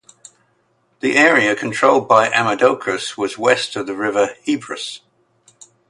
[1.01, 5.01] The area controlled by Amadocus was west of the river Hebrus.